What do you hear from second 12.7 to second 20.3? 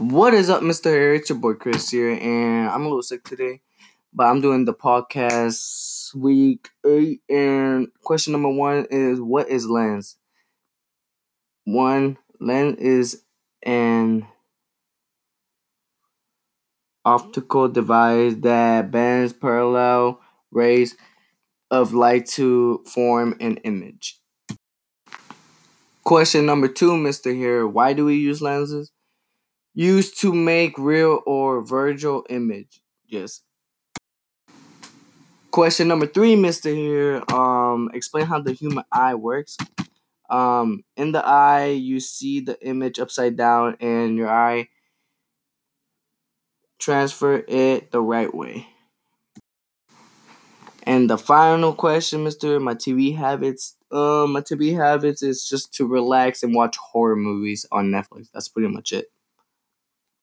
is an optical device that bends parallel